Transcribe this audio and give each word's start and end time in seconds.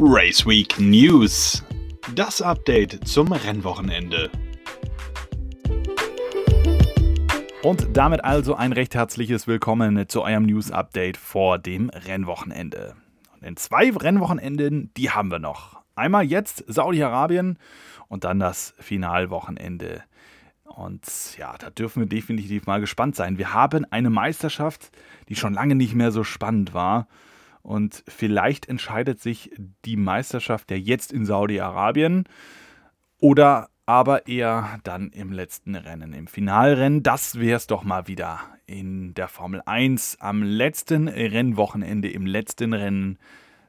Race 0.00 0.46
Week 0.46 0.78
News. 0.78 1.64
Das 2.14 2.40
Update 2.40 3.04
zum 3.08 3.32
Rennwochenende. 3.32 4.30
Und 7.64 7.96
damit 7.96 8.22
also 8.22 8.54
ein 8.54 8.72
recht 8.72 8.94
herzliches 8.94 9.48
Willkommen 9.48 10.08
zu 10.08 10.22
eurem 10.22 10.44
News 10.46 10.70
Update 10.70 11.16
vor 11.16 11.58
dem 11.58 11.88
Rennwochenende. 11.90 12.94
In 13.40 13.56
zwei 13.56 13.90
Rennwochenenden, 13.90 14.92
die 14.96 15.10
haben 15.10 15.32
wir 15.32 15.40
noch. 15.40 15.80
Einmal 15.96 16.22
jetzt 16.22 16.62
Saudi-Arabien 16.68 17.58
und 18.06 18.22
dann 18.22 18.38
das 18.38 18.74
Finalwochenende. 18.78 20.04
Und 20.62 21.02
ja, 21.38 21.56
da 21.58 21.70
dürfen 21.70 22.02
wir 22.02 22.08
definitiv 22.08 22.66
mal 22.66 22.78
gespannt 22.78 23.16
sein. 23.16 23.36
Wir 23.36 23.52
haben 23.52 23.84
eine 23.90 24.10
Meisterschaft, 24.10 24.92
die 25.28 25.34
schon 25.34 25.54
lange 25.54 25.74
nicht 25.74 25.96
mehr 25.96 26.12
so 26.12 26.22
spannend 26.22 26.72
war. 26.72 27.08
Und 27.68 28.02
vielleicht 28.08 28.66
entscheidet 28.66 29.20
sich 29.20 29.50
die 29.84 29.98
Meisterschaft 29.98 30.70
ja 30.70 30.78
jetzt 30.78 31.12
in 31.12 31.26
Saudi-Arabien 31.26 32.24
oder 33.18 33.68
aber 33.84 34.26
eher 34.26 34.80
dann 34.84 35.10
im 35.10 35.32
letzten 35.32 35.74
Rennen, 35.74 36.14
im 36.14 36.28
Finalrennen. 36.28 37.02
Das 37.02 37.38
wäre 37.38 37.58
es 37.58 37.66
doch 37.66 37.84
mal 37.84 38.08
wieder 38.08 38.40
in 38.64 39.12
der 39.12 39.28
Formel 39.28 39.60
1. 39.66 40.16
Am 40.18 40.42
letzten 40.42 41.08
Rennwochenende, 41.08 42.10
im 42.10 42.24
letzten 42.24 42.72
Rennen 42.72 43.18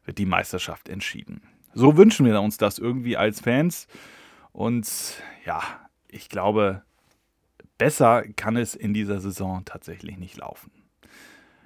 wird 0.06 0.18
die 0.18 0.26
Meisterschaft 0.26 0.88
entschieden. 0.88 1.42
So 1.74 1.98
wünschen 1.98 2.26
wir 2.26 2.40
uns 2.40 2.56
das 2.56 2.80
irgendwie 2.80 3.18
als 3.18 3.42
Fans. 3.42 3.86
Und 4.54 5.22
ja, 5.46 5.62
ich 6.08 6.30
glaube, 6.30 6.84
besser 7.78 8.24
kann 8.38 8.56
es 8.56 8.76
in 8.76 8.94
dieser 8.94 9.20
Saison 9.20 9.66
tatsächlich 9.66 10.18
nicht 10.18 10.38
laufen. 10.38 10.72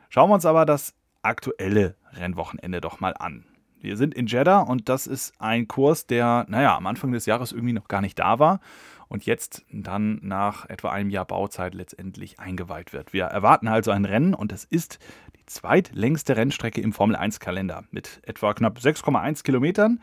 Schauen 0.09 0.31
wir 0.31 0.33
uns 0.33 0.47
aber 0.47 0.65
das 0.65 0.95
aktuelle 1.21 1.95
Rennwochenende 2.15 2.81
doch 2.81 2.99
mal 2.99 3.13
an. 3.17 3.45
Wir 3.79 3.97
sind 3.97 4.13
in 4.13 4.27
Jeddah 4.27 4.61
und 4.61 4.87
das 4.87 5.07
ist 5.07 5.33
ein 5.41 5.67
Kurs, 5.67 6.07
der, 6.07 6.45
naja, 6.47 6.77
am 6.77 6.87
Anfang 6.87 7.11
des 7.11 7.25
Jahres 7.25 7.51
irgendwie 7.51 7.73
noch 7.73 7.89
gar 7.89 7.99
nicht 7.99 8.17
da 8.17 8.39
war 8.39 8.61
und 9.09 9.25
jetzt 9.25 9.65
dann 9.71 10.19
nach 10.21 10.69
etwa 10.69 10.91
einem 10.91 11.09
Jahr 11.09 11.25
Bauzeit 11.25 11.75
letztendlich 11.75 12.39
eingeweiht 12.39 12.93
wird. 12.93 13.11
Wir 13.11 13.25
erwarten 13.25 13.67
also 13.67 13.91
ein 13.91 14.05
Rennen 14.05 14.33
und 14.33 14.51
es 14.53 14.63
ist 14.63 14.99
die 15.35 15.45
zweitlängste 15.45 16.37
Rennstrecke 16.37 16.81
im 16.81 16.93
Formel 16.93 17.15
1-Kalender 17.17 17.83
mit 17.91 18.21
etwa 18.23 18.53
knapp 18.53 18.79
6,1 18.79 19.43
Kilometern, 19.43 20.01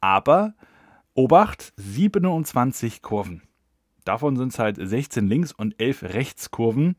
aber 0.00 0.54
Obacht, 1.14 1.72
27 1.76 3.02
Kurven. 3.02 3.42
Davon 4.04 4.36
sind 4.36 4.52
es 4.52 4.58
halt 4.58 4.76
16 4.78 5.26
Links- 5.26 5.52
und 5.52 5.80
11 5.80 6.02
Rechtskurven. 6.02 6.96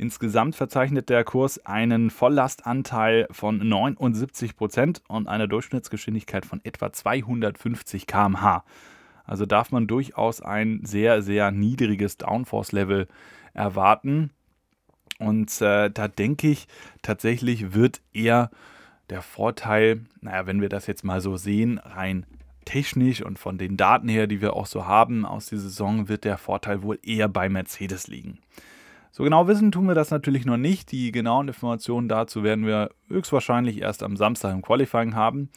Insgesamt 0.00 0.54
verzeichnet 0.54 1.08
der 1.08 1.24
Kurs 1.24 1.66
einen 1.66 2.10
Volllastanteil 2.10 3.26
von 3.32 3.58
79 3.58 4.56
Prozent 4.56 5.02
und 5.08 5.26
eine 5.26 5.48
Durchschnittsgeschwindigkeit 5.48 6.46
von 6.46 6.60
etwa 6.62 6.92
250 6.92 8.06
km/h. 8.06 8.64
Also 9.24 9.44
darf 9.44 9.72
man 9.72 9.88
durchaus 9.88 10.40
ein 10.40 10.80
sehr, 10.84 11.20
sehr 11.20 11.50
niedriges 11.50 12.16
Downforce-Level 12.16 13.08
erwarten. 13.54 14.30
Und 15.18 15.60
äh, 15.60 15.90
da 15.90 16.06
denke 16.06 16.48
ich, 16.48 16.68
tatsächlich 17.02 17.74
wird 17.74 18.00
eher 18.12 18.50
der 19.10 19.20
Vorteil, 19.20 20.02
naja, 20.20 20.46
wenn 20.46 20.60
wir 20.60 20.68
das 20.68 20.86
jetzt 20.86 21.02
mal 21.02 21.20
so 21.20 21.36
sehen, 21.36 21.78
rein 21.78 22.24
technisch 22.64 23.22
und 23.22 23.38
von 23.38 23.58
den 23.58 23.76
Daten 23.76 24.08
her, 24.08 24.28
die 24.28 24.40
wir 24.40 24.54
auch 24.54 24.66
so 24.66 24.86
haben 24.86 25.26
aus 25.26 25.46
der 25.46 25.58
Saison, 25.58 26.08
wird 26.08 26.22
der 26.22 26.38
Vorteil 26.38 26.82
wohl 26.82 27.00
eher 27.02 27.28
bei 27.28 27.48
Mercedes 27.48 28.06
liegen. 28.06 28.38
So 29.18 29.24
genau 29.24 29.48
wissen 29.48 29.72
tun 29.72 29.88
wir 29.88 29.96
das 29.96 30.12
natürlich 30.12 30.46
noch 30.46 30.58
nicht. 30.58 30.92
Die 30.92 31.10
genauen 31.10 31.48
Informationen 31.48 32.08
dazu 32.08 32.44
werden 32.44 32.64
wir 32.64 32.90
höchstwahrscheinlich 33.08 33.80
erst 33.80 34.04
am 34.04 34.16
Samstag 34.16 34.54
im 34.54 34.62
Qualifying 34.62 35.16
haben. 35.16 35.50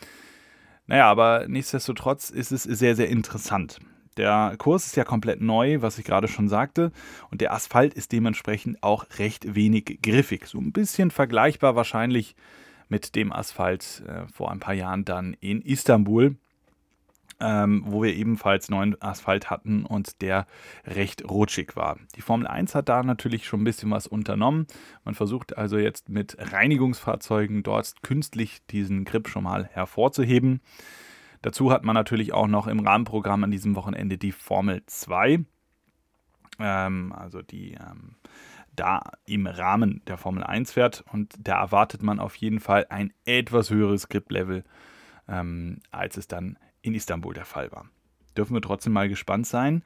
Naja, 0.88 1.06
aber 1.06 1.45
nichtsdestotrotz 1.48 2.32
ist 2.32 2.52
es 2.52 2.64
sehr, 2.64 2.95
sehr 2.95 3.08
interessant. 3.08 3.77
Der 4.17 4.55
Kurs 4.58 4.88
ist 4.88 4.95
ja 4.95 5.04
komplett 5.04 5.42
neu, 5.42 5.83
was 5.83 6.00
ich 6.00 6.05
gerade 6.05 6.27
schon 6.27 6.50
sagte, 6.50 6.92
und 7.30 7.39
der 7.39 7.54
Asphalt 7.54 7.94
ist 7.94 8.11
dementsprechend 8.11 8.82
auch 8.82 9.05
recht 9.20 9.54
wenig 9.54 10.00
griffig. 10.02 10.48
So 10.48 10.58
ein 10.58 10.71
bisschen 10.71 11.11
vergleichbar 11.11 11.76
wahrscheinlich 11.76 12.36
mit 12.89 13.16
dem 13.16 13.32
Asphalt 13.32 14.02
äh, 14.08 14.26
vor 14.33 14.50
ein 14.52 14.60
paar 14.60 14.73
Jahren 14.73 15.05
dann 15.05 15.36
in 15.39 15.61
Istanbul 15.61 16.36
ähm, 17.41 17.83
wo 17.87 18.03
wir 18.03 18.13
ebenfalls 18.13 18.69
neuen 18.69 19.02
Asphalt 19.02 19.49
hatten 19.49 19.85
und 19.85 20.21
der 20.21 20.45
recht 20.85 21.29
rutschig 21.29 21.75
war. 21.75 21.97
Die 22.15 22.21
Formel 22.21 22.47
1 22.47 22.75
hat 22.75 22.87
da 22.87 23.03
natürlich 23.03 23.45
schon 23.45 23.61
ein 23.61 23.65
bisschen 23.65 23.89
was 23.91 24.07
unternommen. 24.07 24.67
Man 25.03 25.15
versucht 25.15 25.57
also 25.57 25.77
jetzt 25.77 26.09
mit 26.09 26.37
Reinigungsfahrzeugen 26.39 27.63
dort 27.63 28.03
künstlich 28.03 28.65
diesen 28.67 29.05
Grip 29.05 29.27
schon 29.27 29.43
mal 29.43 29.65
hervorzuheben. 29.73 30.61
Dazu 31.41 31.71
hat 31.71 31.83
man 31.83 31.95
natürlich 31.95 32.33
auch 32.33 32.47
noch 32.47 32.67
im 32.67 32.79
Rahmenprogramm 32.79 33.43
an 33.43 33.52
diesem 33.52 33.75
Wochenende 33.75 34.19
die 34.19 34.31
Formel 34.31 34.83
2. 34.85 35.43
Ähm, 36.59 37.13
also 37.13 37.41
die 37.41 37.73
ähm, 37.73 38.17
da 38.75 39.02
im 39.25 39.47
Rahmen 39.47 40.02
der 40.05 40.17
Formel 40.17 40.43
1 40.43 40.73
fährt. 40.73 41.03
Und 41.11 41.33
da 41.39 41.59
erwartet 41.59 42.03
man 42.03 42.19
auf 42.19 42.35
jeden 42.35 42.59
Fall 42.59 42.85
ein 42.89 43.11
etwas 43.25 43.71
höheres 43.71 44.09
Grip-Level, 44.09 44.63
ähm, 45.27 45.79
als 45.89 46.17
es 46.17 46.27
dann 46.27 46.58
in 46.81 46.93
Istanbul 46.93 47.33
der 47.33 47.45
Fall 47.45 47.71
war. 47.71 47.89
Dürfen 48.37 48.53
wir 48.53 48.61
trotzdem 48.61 48.93
mal 48.93 49.09
gespannt 49.09 49.47
sein. 49.47 49.83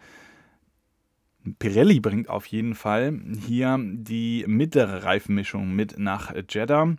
Pirelli 1.59 1.99
bringt 1.99 2.29
auf 2.29 2.45
jeden 2.47 2.73
Fall 2.73 3.19
hier 3.45 3.79
die 3.79 4.45
mittlere 4.47 5.03
Reifenmischung 5.03 5.73
mit 5.75 5.99
nach 5.99 6.33
Jeddah. 6.49 6.95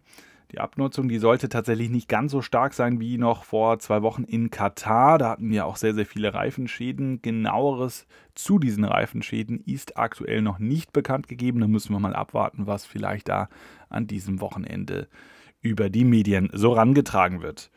Die 0.52 0.60
Abnutzung, 0.60 1.08
die 1.08 1.18
sollte 1.18 1.48
tatsächlich 1.48 1.90
nicht 1.90 2.08
ganz 2.08 2.30
so 2.30 2.40
stark 2.40 2.72
sein 2.72 3.00
wie 3.00 3.18
noch 3.18 3.42
vor 3.42 3.80
zwei 3.80 4.02
Wochen 4.02 4.22
in 4.22 4.50
Katar. 4.50 5.18
Da 5.18 5.30
hatten 5.30 5.50
wir 5.50 5.66
auch 5.66 5.76
sehr, 5.76 5.92
sehr 5.92 6.06
viele 6.06 6.34
Reifenschäden. 6.34 7.20
Genaueres 7.20 8.06
zu 8.36 8.60
diesen 8.60 8.84
Reifenschäden 8.84 9.58
ist 9.58 9.96
aktuell 9.96 10.42
noch 10.42 10.60
nicht 10.60 10.92
bekannt 10.92 11.26
gegeben. 11.26 11.60
Da 11.60 11.66
müssen 11.66 11.92
wir 11.92 11.98
mal 11.98 12.14
abwarten, 12.14 12.68
was 12.68 12.86
vielleicht 12.86 13.28
da 13.28 13.48
an 13.88 14.06
diesem 14.06 14.40
Wochenende 14.40 15.08
über 15.62 15.90
die 15.90 16.04
Medien 16.04 16.48
so 16.52 16.72
rangetragen 16.72 17.42
wird. 17.42 17.72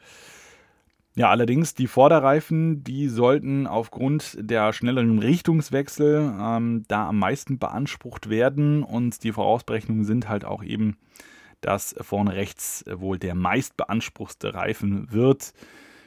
Ja, 1.20 1.30
allerdings 1.30 1.74
die 1.74 1.88
Vorderreifen, 1.88 2.82
die 2.86 3.10
sollten 3.10 3.68
aufgrund 3.68 4.38
der 4.40 4.72
schnelleren 4.72 5.20
Richtungswechsel 5.20 6.34
ähm, 6.40 6.84
da 6.88 7.10
am 7.10 7.20
meisten 7.20 7.60
beansprucht 7.60 8.30
werden 8.30 8.84
und 8.84 9.22
die 9.26 9.34
Vorausberechnungen 9.34 10.06
sind 10.06 10.30
halt 10.30 10.46
auch 10.46 10.64
eben, 10.64 10.96
dass 11.60 11.94
vorne 12.00 12.36
rechts 12.36 12.86
wohl 12.90 13.20
der 13.20 13.36
meist 13.36 13.76
beanspruchste 13.76 14.54
Reifen 14.54 15.12
wird. 15.12 15.52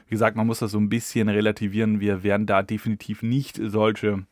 Wie 0.07 0.13
gesagt, 0.13 0.35
man 0.35 0.47
muss 0.47 0.61
das 0.61 0.71
so 0.71 0.79
ein 0.79 0.89
bisschen 0.89 1.29
relativieren. 1.29 2.01
Wir 2.01 2.23
werden 2.23 2.47
da 2.47 2.63
definitiv 2.63 3.23
nicht 3.23 3.61
solche 3.63 4.25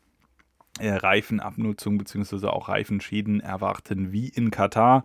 äh, 0.79 0.93
Reifenabnutzung 0.93 1.99
bzw. 1.99 2.47
auch 2.47 2.69
Reifenschäden 2.69 3.39
erwarten 3.39 4.11
wie 4.11 4.29
in 4.29 4.49
Katar. 4.49 5.03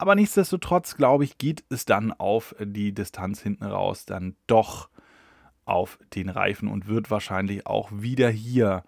Aber 0.00 0.14
nichtsdestotrotz, 0.14 0.96
glaube 0.96 1.24
ich, 1.24 1.36
geht 1.36 1.62
es 1.68 1.84
dann 1.84 2.10
auf 2.10 2.54
die 2.58 2.92
Distanz 2.94 3.42
hinten 3.42 3.64
raus 3.64 4.06
dann 4.06 4.34
doch 4.46 4.88
auf 5.70 5.98
den 6.14 6.28
Reifen 6.28 6.68
und 6.68 6.88
wird 6.88 7.10
wahrscheinlich 7.10 7.66
auch 7.66 7.90
wieder 7.92 8.28
hier 8.28 8.84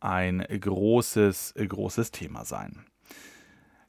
ein 0.00 0.40
großes, 0.40 1.54
großes 1.56 2.10
Thema 2.10 2.44
sein. 2.44 2.84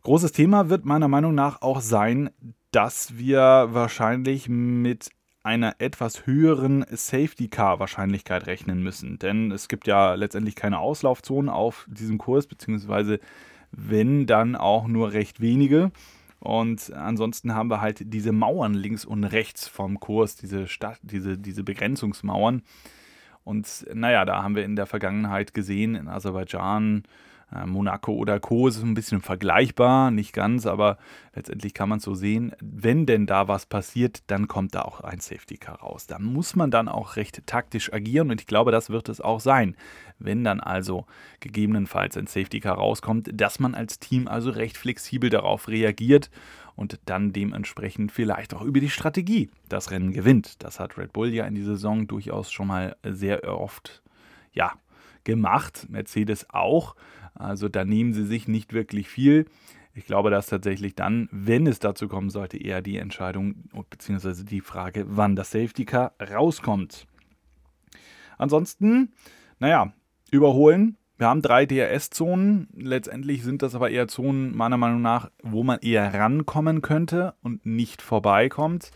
Großes 0.04 0.34
Thema 0.34 0.70
wird 0.70 0.86
meiner 0.86 1.08
Meinung 1.08 1.34
nach 1.34 1.62
auch 1.62 1.80
sein, 1.80 2.30
dass 2.72 3.18
wir 3.18 3.70
wahrscheinlich 3.72 4.50
mit 4.50 5.10
einer 5.44 5.76
etwas 5.80 6.26
höheren 6.26 6.86
Safety 6.90 7.50
Car 7.50 7.80
Wahrscheinlichkeit 7.80 8.48
rechnen 8.48 8.82
müssen. 8.82 9.20
Denn 9.20 9.52
es 9.52 9.68
gibt 9.68 9.88
ja 9.88 10.14
letztendlich 10.14 10.56
keine 10.56 10.80
Auslaufzonen 10.80 11.50
auf 11.50 11.86
diesem 11.90 12.18
Kurs, 12.18 12.48
beziehungsweise 12.48 13.20
wenn 13.72 14.26
dann 14.26 14.56
auch 14.56 14.88
nur 14.88 15.12
recht 15.14 15.42
wenige. 15.42 15.92
Und 16.44 16.92
ansonsten 16.92 17.56
haben 17.56 17.70
wir 17.70 17.80
halt 17.80 18.14
diese 18.14 18.34
Mauern 18.34 18.74
links 18.74 19.06
und 19.06 19.24
rechts 19.24 19.66
vom 19.66 20.02
Kurs, 20.02 20.36
diese, 20.36 20.68
Stadt, 20.68 21.00
diese, 21.02 21.38
diese 21.38 21.64
Begrenzungsmauern. 21.64 22.64
Und 23.46 23.86
naja, 23.94 24.26
da 24.26 24.44
haben 24.44 24.58
wir 24.58 24.66
in 24.66 24.76
der 24.76 24.86
Vergangenheit 24.86 25.54
gesehen, 25.54 25.96
in 25.96 26.10
Aserbaidschan, 26.10 27.04
Monaco 27.66 28.14
oder 28.14 28.40
Co. 28.40 28.68
ist 28.68 28.82
ein 28.82 28.94
bisschen 28.94 29.22
vergleichbar, 29.22 30.12
nicht 30.12 30.34
ganz, 30.34 30.66
aber 30.66 30.98
letztendlich 31.36 31.74
kann 31.74 31.90
man 31.90 31.98
es 31.98 32.04
so 32.04 32.16
sehen. 32.16 32.54
Wenn 32.62 33.06
denn 33.06 33.26
da 33.26 33.48
was 33.48 33.66
passiert, 33.66 34.24
dann 34.28 34.48
kommt 34.48 34.76
da 34.76 34.82
auch 34.82 35.02
ein 35.02 35.20
Safety 35.20 35.58
Car 35.58 35.80
raus. 35.82 36.08
Da 36.08 36.20
muss 36.20 36.56
man 36.56 36.72
dann 36.72 36.88
auch 36.88 37.16
recht 37.16 37.46
taktisch 37.46 37.94
agieren 37.94 38.32
und 38.32 38.42
ich 38.42 38.48
glaube, 38.48 38.72
das 38.72 38.90
wird 38.90 39.10
es 39.10 39.22
auch 39.22 39.40
sein. 39.40 39.76
Wenn 40.20 40.44
dann 40.44 40.60
also 40.60 41.06
gegebenenfalls 41.40 42.18
ein 42.18 42.28
Safety 42.28 42.60
Car 42.60 42.76
rauskommt, 42.76 43.30
dass 43.34 43.60
man 43.60 43.76
als 43.76 44.00
Team 44.00 44.28
also 44.28 44.50
recht 44.50 44.78
flexibel 44.78 45.30
darauf 45.30 45.68
reagiert 45.68 46.30
und 46.76 47.00
dann 47.06 47.34
dementsprechend 47.34 48.12
vielleicht 48.12 48.54
auch 48.54 48.62
über 48.62 48.80
die 48.80 48.90
Strategie 48.90 49.50
das 49.70 49.92
Rennen 49.92 50.12
gewinnt. 50.12 50.64
Das 50.64 50.80
hat 50.80 50.98
Red 50.98 51.14
Bull 51.14 51.34
ja 51.34 51.46
in 51.46 51.56
dieser 51.56 51.74
Saison 51.74 52.08
durchaus 52.08 52.52
schon 52.52 52.68
mal 52.68 52.96
sehr 53.04 53.44
oft 53.48 54.02
ja, 54.54 54.74
gemacht. 55.24 55.88
Mercedes 55.90 56.50
auch. 56.50 56.96
Also 57.34 57.70
da 57.70 57.86
nehmen 57.86 58.14
sie 58.14 58.26
sich 58.26 58.48
nicht 58.48 58.74
wirklich 58.74 59.08
viel. 59.08 59.46
Ich 59.96 60.06
glaube, 60.06 60.32
dass 60.32 60.48
tatsächlich 60.48 60.96
dann, 60.96 61.30
wenn 61.32 61.68
es 61.68 61.80
dazu 61.80 62.08
kommen 62.08 62.30
sollte, 62.30 62.58
eher 62.58 62.82
die 62.82 62.98
Entscheidung 62.98 63.66
bzw. 63.90 64.44
die 64.44 64.62
Frage, 64.62 65.06
wann 65.08 65.36
das 65.36 65.52
Safety 65.52 65.86
Car 65.86 66.14
rauskommt. 66.20 67.06
Ansonsten, 68.38 69.14
naja, 69.60 69.94
überholen. 70.32 70.98
Wir 71.18 71.28
haben 71.28 71.44
drei 71.44 71.68
DRS-Zonen. 71.68 72.68
Letztendlich 72.76 73.44
sind 73.44 73.62
das 73.62 73.76
aber 73.76 73.92
eher 73.92 74.08
Zonen, 74.08 74.56
meiner 74.56 74.78
Meinung 74.78 75.02
nach, 75.02 75.30
wo 75.44 75.64
man 75.64 75.80
eher 75.80 76.12
rankommen 76.12 76.82
könnte 76.82 77.36
und 77.44 77.66
nicht 77.66 78.02
vorbeikommt. 78.02 78.92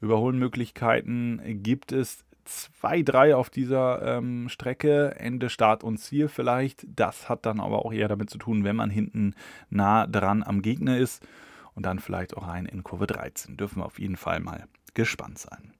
Überholmöglichkeiten 0.00 1.40
gibt 1.62 1.92
es 1.92 2.24
zwei, 2.52 3.02
drei 3.02 3.34
auf 3.34 3.50
dieser 3.50 4.18
ähm, 4.18 4.48
Strecke, 4.48 5.14
Ende, 5.18 5.48
Start 5.48 5.84
und 5.84 5.98
Ziel 5.98 6.28
vielleicht. 6.28 6.86
Das 6.88 7.28
hat 7.28 7.46
dann 7.46 7.60
aber 7.60 7.84
auch 7.84 7.92
eher 7.92 8.08
damit 8.08 8.30
zu 8.30 8.38
tun, 8.38 8.64
wenn 8.64 8.76
man 8.76 8.90
hinten 8.90 9.34
nah 9.70 10.06
dran 10.06 10.42
am 10.42 10.62
Gegner 10.62 10.98
ist 10.98 11.26
und 11.74 11.86
dann 11.86 11.98
vielleicht 11.98 12.36
auch 12.36 12.46
rein 12.46 12.66
in 12.66 12.82
Kurve 12.82 13.06
13. 13.06 13.56
Dürfen 13.56 13.80
wir 13.80 13.86
auf 13.86 13.98
jeden 13.98 14.16
Fall 14.16 14.40
mal 14.40 14.66
gespannt 14.94 15.38
sein. 15.38 15.72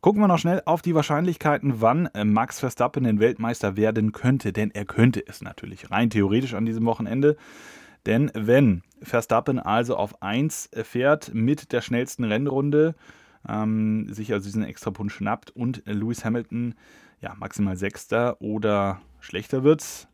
Gucken 0.00 0.22
wir 0.22 0.28
noch 0.28 0.38
schnell 0.38 0.62
auf 0.64 0.80
die 0.80 0.94
Wahrscheinlichkeiten, 0.94 1.80
wann 1.80 2.06
äh, 2.14 2.24
Max 2.24 2.60
Verstappen 2.60 3.02
den 3.02 3.18
Weltmeister 3.18 3.76
werden 3.76 4.12
könnte, 4.12 4.52
denn 4.52 4.70
er 4.70 4.84
könnte 4.84 5.26
es 5.26 5.42
natürlich 5.42 5.90
rein 5.90 6.08
theoretisch 6.08 6.54
an 6.54 6.66
diesem 6.66 6.86
Wochenende. 6.86 7.36
Denn 8.06 8.30
wenn 8.32 8.82
Verstappen 9.02 9.58
also 9.58 9.96
auf 9.96 10.22
1 10.22 10.70
fährt 10.82 11.34
mit 11.34 11.72
der 11.72 11.80
schnellsten 11.80 12.24
Rennrunde, 12.24 12.94
ähm, 13.46 14.12
sich 14.12 14.32
also 14.32 14.46
diesen 14.46 14.64
extra 14.64 14.90
Punkt 14.90 15.12
schnappt 15.12 15.50
und 15.50 15.82
Lewis 15.86 16.24
Hamilton 16.24 16.74
ja 17.20 17.34
maximal 17.34 17.76
Sechster 17.76 18.40
oder 18.40 19.00
schlechter 19.20 19.64
wird. 19.64 20.08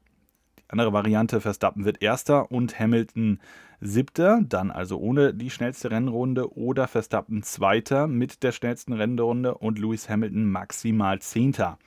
Die 0.59 0.71
andere 0.71 0.93
Variante, 0.93 1.41
Verstappen 1.41 1.85
wird 1.85 2.03
Erster 2.03 2.50
und 2.50 2.79
Hamilton 2.79 3.38
Siebter, 3.81 4.41
dann 4.43 4.71
also 4.71 4.99
ohne 4.99 5.35
die 5.35 5.50
schnellste 5.50 5.91
Rennrunde 5.91 6.56
oder 6.56 6.88
Verstappen 6.88 7.43
Zweiter 7.43 8.06
mit 8.06 8.43
der 8.43 8.53
schnellsten 8.53 8.94
Rennrunde 8.94 9.55
und 9.56 9.79
Lewis 9.79 10.09
Hamilton 10.09 10.50
maximal 10.50 11.20
Zehnter. 11.20 11.79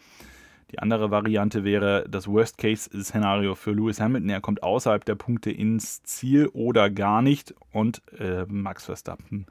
Die 0.72 0.80
andere 0.80 1.12
Variante 1.12 1.64
wäre 1.64 2.06
das 2.10 2.28
Worst-Case-Szenario 2.28 3.56
für 3.56 3.72
Lewis 3.72 4.02
Hamilton. 4.02 4.30
Er 4.30 4.42
kommt 4.42 4.64
außerhalb 4.64 5.06
der 5.06 5.16
Punkte 5.16 5.50
ins 5.50 6.04
Ziel 6.04 6.48
oder 6.48 6.90
gar 6.90 7.22
nicht 7.22 7.56
und 7.72 8.02
äh, 8.20 8.46
Max 8.48 8.86
Verstappen 8.86 9.48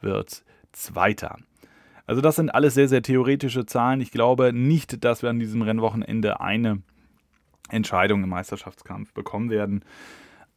wird 0.00 0.44
Zweiter. 0.82 1.36
Also 2.06 2.20
das 2.22 2.36
sind 2.36 2.50
alles 2.50 2.74
sehr, 2.74 2.88
sehr 2.88 3.02
theoretische 3.02 3.66
Zahlen. 3.66 4.00
Ich 4.00 4.10
glaube 4.10 4.52
nicht, 4.52 5.04
dass 5.04 5.22
wir 5.22 5.30
an 5.30 5.38
diesem 5.38 5.62
Rennwochenende 5.62 6.40
eine 6.40 6.82
Entscheidung 7.68 8.22
im 8.24 8.30
Meisterschaftskampf 8.30 9.12
bekommen 9.12 9.50
werden. 9.50 9.84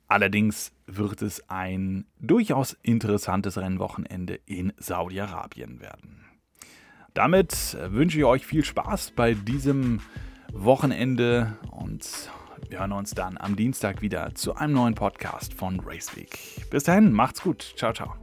Allerdings 0.08 0.72
wird 0.88 1.22
es 1.22 1.50
ein 1.50 2.06
durchaus 2.20 2.78
interessantes 2.84 3.58
Rennwochenende 3.58 4.40
in 4.46 4.74
Saudi-Arabien 4.78 5.80
werden. 5.82 6.26
Damit 7.14 7.78
wünsche 7.90 8.18
ich 8.18 8.26
euch 8.26 8.46
viel 8.46 8.64
Spaß 8.64 9.12
bei 9.12 9.34
diesem 9.34 10.00
Wochenende 10.54 11.58
und 11.72 12.30
wir 12.70 12.80
hören 12.80 12.94
uns 12.94 13.12
dann 13.12 13.38
am 13.38 13.56
Dienstag 13.56 14.02
wieder 14.02 14.34
zu 14.36 14.56
einem 14.56 14.74
neuen 14.74 14.96
Podcast 14.96 15.54
von 15.54 15.80
Raceweek. 15.80 16.70
Bis 16.70 16.84
dahin, 16.84 17.12
macht's 17.12 17.42
gut. 17.42 17.74
Ciao, 17.76 17.92
ciao. 17.92 18.21